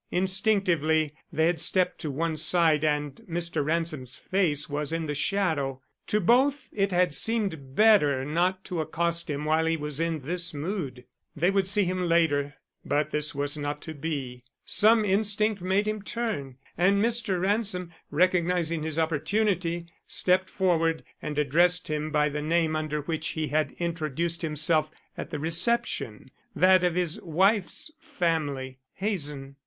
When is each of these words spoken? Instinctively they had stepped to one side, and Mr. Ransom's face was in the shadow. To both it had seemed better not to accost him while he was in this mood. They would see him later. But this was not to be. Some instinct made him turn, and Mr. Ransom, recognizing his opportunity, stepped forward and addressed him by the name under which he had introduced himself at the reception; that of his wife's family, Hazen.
Instinctively 0.09 1.13
they 1.31 1.45
had 1.45 1.61
stepped 1.61 2.01
to 2.01 2.09
one 2.09 2.35
side, 2.35 2.83
and 2.83 3.17
Mr. 3.29 3.63
Ransom's 3.63 4.17
face 4.17 4.67
was 4.67 4.91
in 4.91 5.05
the 5.05 5.13
shadow. 5.13 5.79
To 6.07 6.19
both 6.19 6.69
it 6.71 6.91
had 6.91 7.13
seemed 7.13 7.75
better 7.75 8.25
not 8.25 8.63
to 8.63 8.81
accost 8.81 9.29
him 9.29 9.45
while 9.45 9.67
he 9.67 9.77
was 9.77 9.99
in 9.99 10.21
this 10.21 10.55
mood. 10.55 11.05
They 11.35 11.51
would 11.51 11.67
see 11.67 11.83
him 11.83 12.01
later. 12.05 12.55
But 12.83 13.11
this 13.11 13.35
was 13.35 13.55
not 13.59 13.79
to 13.83 13.93
be. 13.93 14.43
Some 14.65 15.05
instinct 15.05 15.61
made 15.61 15.87
him 15.87 16.01
turn, 16.01 16.57
and 16.79 16.99
Mr. 16.99 17.39
Ransom, 17.39 17.93
recognizing 18.09 18.81
his 18.81 18.97
opportunity, 18.97 19.85
stepped 20.07 20.49
forward 20.49 21.03
and 21.21 21.37
addressed 21.37 21.89
him 21.91 22.09
by 22.09 22.27
the 22.27 22.41
name 22.41 22.75
under 22.75 23.01
which 23.01 23.27
he 23.27 23.49
had 23.49 23.73
introduced 23.73 24.41
himself 24.41 24.89
at 25.15 25.29
the 25.29 25.37
reception; 25.37 26.31
that 26.55 26.83
of 26.83 26.95
his 26.95 27.21
wife's 27.21 27.91
family, 27.99 28.79
Hazen. 28.93 29.57